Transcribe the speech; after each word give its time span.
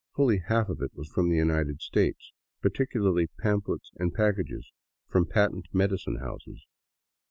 Fully 0.15 0.39
half 0.39 0.67
of 0.67 0.81
it 0.81 0.95
was 0.95 1.09
from 1.09 1.29
the 1.29 1.35
United 1.37 1.79
States, 1.79 2.31
particularly 2.59 3.27
pamphlets 3.39 3.91
and 3.97 4.11
packages 4.11 4.71
from 5.07 5.27
patent 5.27 5.67
medicine 5.73 6.15
houses. 6.19 6.65